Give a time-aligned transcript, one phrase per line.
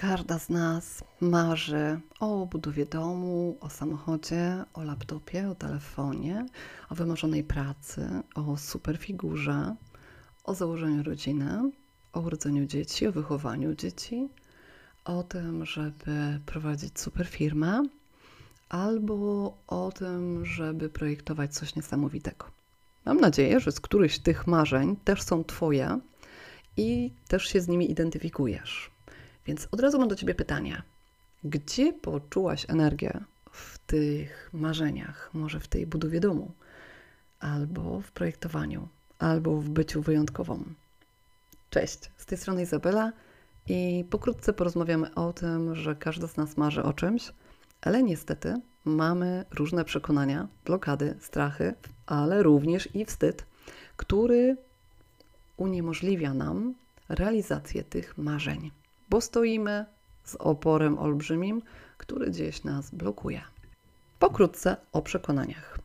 [0.00, 6.46] Każda z nas marzy o budowie domu, o samochodzie, o laptopie, o telefonie,
[6.90, 9.76] o wymarzonej pracy, o superfigurze,
[10.44, 11.70] o założeniu rodziny,
[12.12, 14.28] o urodzeniu dzieci, o wychowaniu dzieci,
[15.04, 17.82] o tym, żeby prowadzić superfirmę,
[18.68, 22.46] albo o tym, żeby projektować coś niesamowitego.
[23.04, 25.98] Mam nadzieję, że z którychś tych marzeń też są Twoje
[26.76, 28.97] i też się z nimi identyfikujesz.
[29.48, 30.82] Więc od razu mam do Ciebie pytanie.
[31.44, 33.20] Gdzie poczułaś energię
[33.50, 35.30] w tych marzeniach?
[35.34, 36.52] Może w tej budowie domu,
[37.40, 40.64] albo w projektowaniu, albo w byciu wyjątkową?
[41.70, 43.12] Cześć, z tej strony Izabela
[43.68, 47.32] i pokrótce porozmawiamy o tym, że każdy z nas marzy o czymś,
[47.80, 51.74] ale niestety mamy różne przekonania, blokady, strachy,
[52.06, 53.46] ale również i wstyd,
[53.96, 54.56] który
[55.56, 56.74] uniemożliwia nam
[57.08, 58.70] realizację tych marzeń
[59.10, 59.86] bo stoimy
[60.24, 61.62] z oporem olbrzymim,
[61.98, 63.42] który gdzieś nas blokuje.
[64.18, 65.78] Pokrótce o przekonaniach.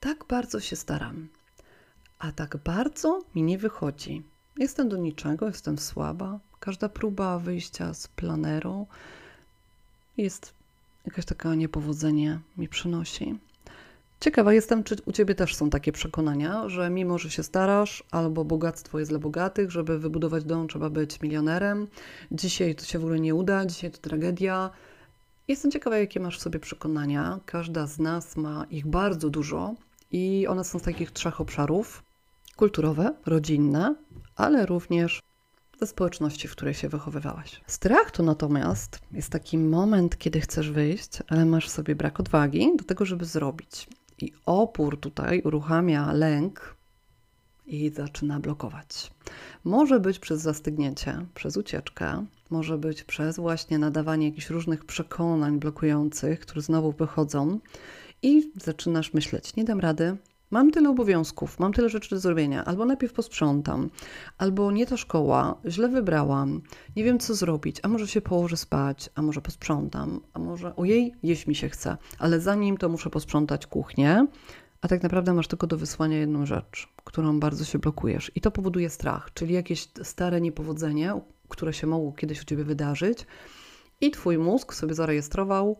[0.00, 1.28] Tak bardzo się staram,
[2.18, 4.22] a tak bardzo mi nie wychodzi.
[4.56, 6.38] Jestem do niczego, jestem słaba.
[6.60, 8.86] Każda próba wyjścia z planeru
[10.16, 10.54] jest
[11.06, 13.38] jakaś taka niepowodzenie mi przynosi.
[14.20, 18.44] Ciekawa jestem, czy u Ciebie też są takie przekonania, że mimo, że się starasz, albo
[18.44, 21.86] bogactwo jest dla bogatych, żeby wybudować dom, trzeba być milionerem.
[22.32, 24.70] Dzisiaj to się w ogóle nie uda, dzisiaj to tragedia.
[25.48, 27.40] Jestem ciekawa, jakie masz w sobie przekonania.
[27.46, 29.74] Każda z nas ma ich bardzo dużo
[30.12, 32.02] i one są z takich trzech obszarów:
[32.56, 33.94] kulturowe, rodzinne,
[34.36, 35.20] ale również
[35.80, 37.60] ze społeczności, w której się wychowywałaś.
[37.66, 42.76] Strach to natomiast jest taki moment, kiedy chcesz wyjść, ale masz w sobie brak odwagi
[42.76, 43.88] do tego, żeby zrobić.
[44.24, 46.76] I opór tutaj uruchamia lęk
[47.66, 49.10] i zaczyna blokować.
[49.64, 56.40] Może być przez zastygnięcie, przez ucieczkę, może być przez właśnie nadawanie jakichś różnych przekonań blokujących,
[56.40, 57.60] które znowu wychodzą
[58.22, 60.16] i zaczynasz myśleć: Nie dam rady,
[60.50, 63.90] mam tyle obowiązków, mam tyle rzeczy do zrobienia, albo najpierw posprzątam,
[64.38, 66.60] albo nie ta szkoła, źle wybrałam,
[66.96, 71.14] nie wiem co zrobić, a może się położę spać, a może posprzątam, a może ojej,
[71.22, 74.26] jeść mi się chce, ale zanim to muszę posprzątać kuchnię,
[74.80, 78.32] a tak naprawdę masz tylko do wysłania jedną rzecz, którą bardzo się blokujesz.
[78.34, 83.26] I to powoduje strach, czyli jakieś stare niepowodzenie, które się mogło kiedyś u Ciebie wydarzyć
[84.00, 85.78] i Twój mózg sobie zarejestrował,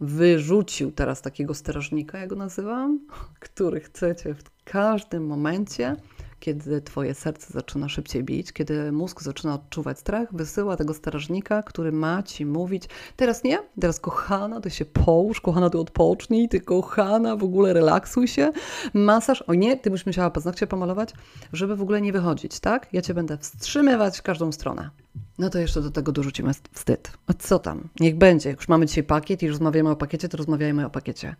[0.00, 3.00] wyrzucił teraz takiego strażnika, jak go nazywam,
[3.40, 5.96] który chcecie w każdym momencie,
[6.44, 11.92] kiedy twoje serce zaczyna szybciej bić, kiedy mózg zaczyna odczuwać strach, wysyła tego strażnika, który
[11.92, 12.84] ma ci mówić,
[13.16, 18.28] teraz nie, teraz kochana, ty się połóż, kochana, ty odpocznij, ty kochana, w ogóle relaksuj
[18.28, 18.52] się,
[18.94, 21.12] masaż, o nie, ty byś musiała paznokcie pomalować,
[21.52, 22.88] żeby w ogóle nie wychodzić, tak?
[22.92, 24.90] Ja cię będę wstrzymywać w każdą stronę.
[25.38, 27.12] No to jeszcze do tego dorzucimy wstyd.
[27.38, 27.88] Co tam?
[28.00, 28.50] Niech będzie.
[28.50, 31.36] Już mamy dzisiaj pakiet i rozmawiamy o pakiecie, to rozmawiajmy o pakiecie.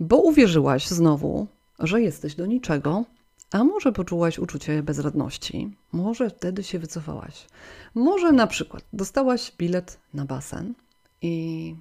[0.00, 1.46] Bo uwierzyłaś znowu,
[1.78, 3.04] że jesteś do niczego,
[3.50, 7.46] a może poczułaś uczucie bezradności, może wtedy się wycofałaś.
[7.94, 10.74] Może na przykład dostałaś bilet na basen
[11.22, 11.76] i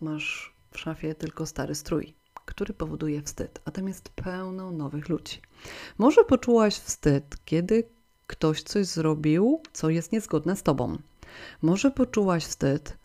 [0.00, 2.14] masz w szafie tylko stary strój,
[2.44, 5.40] który powoduje wstyd, a tam jest pełno nowych ludzi.
[5.98, 7.84] Może poczułaś wstyd, kiedy
[8.26, 10.98] ktoś coś zrobił, co jest niezgodne z tobą.
[11.62, 12.96] Może poczułaś wstyd,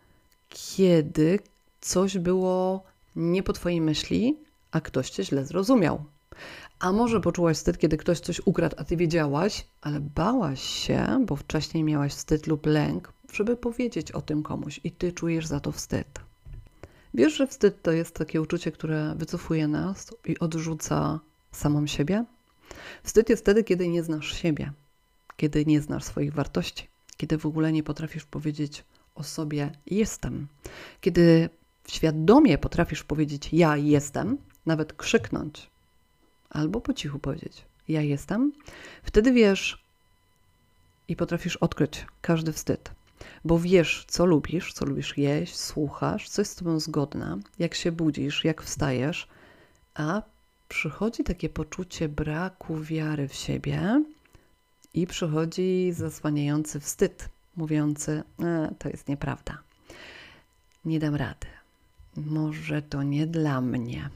[0.48, 1.38] kiedy
[1.80, 2.82] coś było
[3.16, 4.38] nie po twojej myśli,
[4.70, 6.04] a ktoś cię źle zrozumiał.
[6.80, 11.36] A może poczułaś wstyd, kiedy ktoś coś ukradł, a ty wiedziałaś, ale bałaś się, bo
[11.36, 15.72] wcześniej miałaś wstyd lub lęk, żeby powiedzieć o tym komuś i ty czujesz za to
[15.72, 16.20] wstyd.
[17.14, 21.20] Wiesz, że wstyd to jest takie uczucie, które wycofuje nas i odrzuca
[21.52, 22.24] samą siebie?
[23.02, 24.72] Wstyd jest wtedy, kiedy nie znasz siebie,
[25.36, 26.86] kiedy nie znasz swoich wartości,
[27.16, 30.46] kiedy w ogóle nie potrafisz powiedzieć o sobie jestem,
[31.00, 31.48] kiedy
[31.88, 35.70] świadomie potrafisz powiedzieć ja jestem, nawet krzyknąć
[36.50, 38.52] albo po cichu powiedzieć ja jestem,
[39.02, 39.84] wtedy wiesz
[41.08, 42.90] i potrafisz odkryć każdy wstyd.
[43.44, 47.92] Bo wiesz, co lubisz, co lubisz jeść, słuchasz, co jest z tobą zgodne, jak się
[47.92, 49.28] budzisz, jak wstajesz,
[49.94, 50.22] a
[50.68, 54.02] przychodzi takie poczucie braku wiary w siebie,
[54.94, 59.58] i przychodzi zasłaniający wstyd, mówiący: e, To jest nieprawda.
[60.84, 61.46] Nie dam rady.
[62.16, 64.10] Może to nie dla mnie.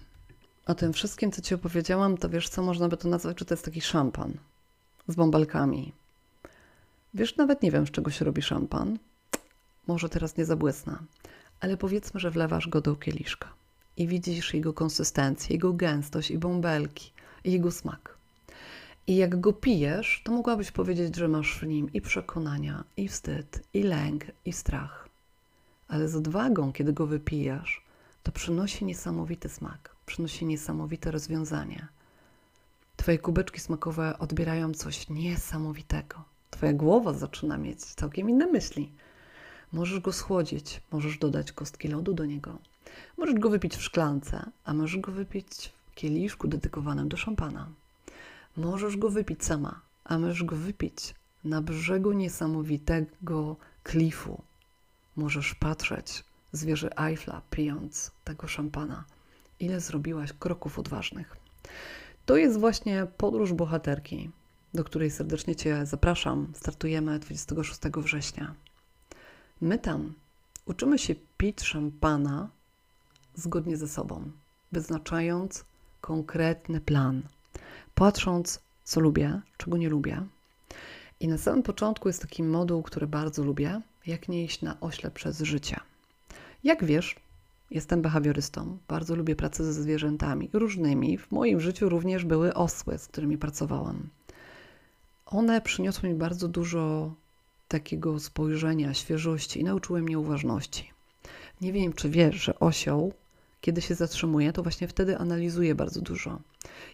[0.66, 3.54] O tym wszystkim, co ci opowiedziałam, to wiesz, co można by to nazwać, że to
[3.54, 4.32] jest taki szampan
[5.08, 5.92] z bąbelkami.
[7.14, 8.98] Wiesz, nawet nie wiem, z czego się robi szampan.
[9.86, 10.98] Może teraz nie zabłysnę,
[11.60, 13.48] ale powiedzmy, że wlewasz go do kieliszka
[13.96, 17.12] i widzisz jego konsystencję, jego gęstość i bąbelki,
[17.44, 18.14] i jego smak.
[19.06, 23.62] I jak go pijesz, to mogłabyś powiedzieć, że masz w nim i przekonania, i wstyd,
[23.74, 25.08] i lęk, i strach.
[25.88, 27.83] ale z odwagą, kiedy go wypijasz,
[28.24, 31.88] to przynosi niesamowity smak, przynosi niesamowite rozwiązanie.
[32.96, 36.24] Twoje kubeczki smakowe odbierają coś niesamowitego.
[36.50, 38.92] Twoja głowa zaczyna mieć całkiem inne myśli.
[39.72, 42.58] Możesz go schłodzić, możesz dodać kostki lodu do niego.
[43.18, 47.68] Możesz go wypić w szklance, a możesz go wypić w kieliszku dedykowanym do szampana.
[48.56, 54.42] Możesz go wypić sama, a możesz go wypić na brzegu niesamowitego klifu.
[55.16, 56.24] Możesz patrzeć
[56.54, 59.04] z wieży Eiffla, pijąc tego szampana.
[59.60, 61.36] Ile zrobiłaś kroków odważnych.
[62.26, 64.30] To jest właśnie podróż bohaterki,
[64.74, 66.52] do której serdecznie Cię zapraszam.
[66.56, 68.54] Startujemy 26 września.
[69.60, 70.14] My tam
[70.66, 72.48] uczymy się pić szampana
[73.34, 74.30] zgodnie ze sobą,
[74.72, 75.64] wyznaczając
[76.00, 77.22] konkretny plan,
[77.94, 80.26] patrząc, co lubię, czego nie lubię.
[81.20, 85.10] I na samym początku jest taki moduł, który bardzo lubię, jak nie iść na ośle
[85.10, 85.80] przez życie.
[86.64, 87.16] Jak wiesz,
[87.70, 91.18] jestem behawiorystą, bardzo lubię pracę ze zwierzętami różnymi.
[91.18, 94.08] W moim życiu również były osły, z którymi pracowałam.
[95.26, 97.14] One przyniosły mi bardzo dużo
[97.68, 100.90] takiego spojrzenia, świeżości i nauczyły mnie uważności.
[101.60, 103.12] Nie wiem, czy wiesz, że osioł,
[103.60, 106.38] kiedy się zatrzymuje, to właśnie wtedy analizuje bardzo dużo.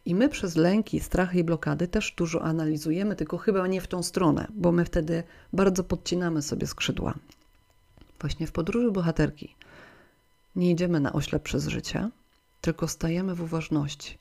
[0.07, 4.03] I my przez lęki, strachy i blokady też dużo analizujemy, tylko chyba nie w tą
[4.03, 5.23] stronę, bo my wtedy
[5.53, 7.15] bardzo podcinamy sobie skrzydła.
[8.21, 9.55] Właśnie w podróży bohaterki
[10.57, 12.11] nie idziemy na oślep przez życie,
[12.61, 14.19] tylko stajemy w uważności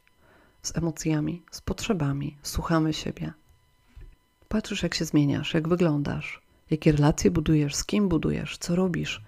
[0.62, 3.34] z emocjami, z potrzebami, słuchamy siebie.
[4.48, 9.22] Patrzysz, jak się zmieniasz, jak wyglądasz, jakie relacje budujesz, z kim budujesz, co robisz,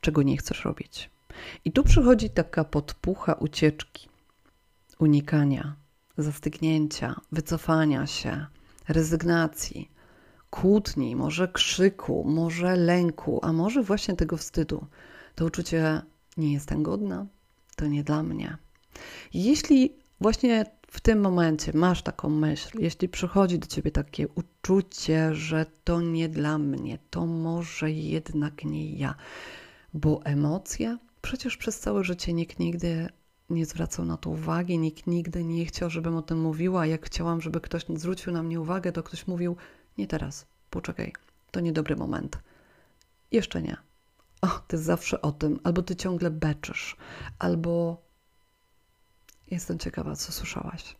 [0.00, 1.10] czego nie chcesz robić.
[1.64, 4.08] I tu przychodzi taka podpucha ucieczki,
[4.98, 5.76] unikania,
[6.18, 8.46] zastygnięcia, wycofania się,
[8.88, 9.90] rezygnacji,
[10.50, 14.86] kłótni, może krzyku, może lęku, a może właśnie tego wstydu.
[15.34, 16.02] To uczucie
[16.36, 17.26] nie jestem godna,
[17.76, 18.56] to nie dla mnie.
[19.34, 25.66] Jeśli właśnie w tym momencie masz taką myśl, jeśli przychodzi do ciebie takie uczucie, że
[25.84, 29.14] to nie dla mnie, to może jednak nie ja,
[29.94, 33.08] bo emocje, przecież przez całe życie nikt nigdy
[33.50, 36.86] nie zwracał na to uwagi, nikt nigdy nie chciał, żebym o tym mówiła.
[36.86, 39.56] Jak chciałam, żeby ktoś zwrócił na mnie uwagę, to ktoś mówił:
[39.98, 41.12] Nie teraz, poczekaj,
[41.50, 42.38] to niedobry moment.
[43.32, 43.89] Jeszcze nie.
[44.40, 46.96] O, ty zawsze o tym, albo ty ciągle beczysz,
[47.38, 47.96] albo
[49.50, 50.96] Jestem ciekawa, co słyszałaś.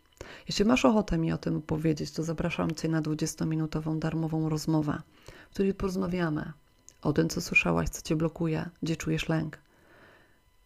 [0.48, 5.02] Jeśli masz ochotę mi o tym opowiedzieć, to zapraszam Cię na 20-minutową darmową rozmowę,
[5.50, 6.52] w której porozmawiamy
[7.02, 9.58] o tym, co słyszałaś, co Cię blokuje, gdzie czujesz lęk.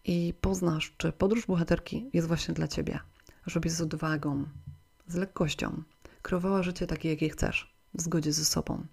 [0.04, 3.00] I poznasz, czy podróż bohaterki jest właśnie dla Ciebie,
[3.46, 4.44] żebyś z odwagą,
[5.08, 5.82] z lekkością
[6.22, 8.86] kreowała życie takie, jakie chcesz, w zgodzie ze sobą.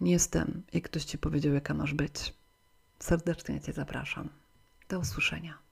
[0.00, 2.34] Nie tym, jak ktoś Ci powiedział, jaka masz być.
[2.98, 4.28] Serdecznie Cię zapraszam.
[4.88, 5.67] Do usłyszenia.